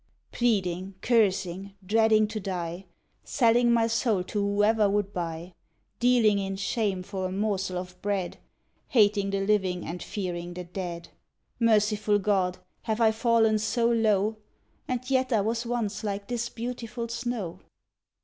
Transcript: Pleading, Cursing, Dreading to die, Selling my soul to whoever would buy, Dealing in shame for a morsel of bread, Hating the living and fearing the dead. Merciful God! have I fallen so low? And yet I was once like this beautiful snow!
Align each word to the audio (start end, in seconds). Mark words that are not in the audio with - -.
Pleading, 0.31 0.95
Cursing, 1.03 1.75
Dreading 1.85 2.27
to 2.29 2.39
die, 2.39 2.87
Selling 3.23 3.71
my 3.71 3.85
soul 3.85 4.23
to 4.23 4.41
whoever 4.41 4.89
would 4.89 5.13
buy, 5.13 5.53
Dealing 5.99 6.39
in 6.39 6.55
shame 6.55 7.03
for 7.03 7.27
a 7.27 7.31
morsel 7.31 7.77
of 7.77 8.01
bread, 8.01 8.37
Hating 8.87 9.29
the 9.29 9.41
living 9.45 9.85
and 9.85 10.01
fearing 10.01 10.55
the 10.55 10.63
dead. 10.63 11.09
Merciful 11.59 12.17
God! 12.17 12.57
have 12.81 12.99
I 12.99 13.11
fallen 13.11 13.59
so 13.59 13.91
low? 13.91 14.37
And 14.87 15.07
yet 15.07 15.31
I 15.31 15.41
was 15.41 15.67
once 15.67 16.03
like 16.03 16.27
this 16.29 16.49
beautiful 16.49 17.07
snow! 17.07 17.59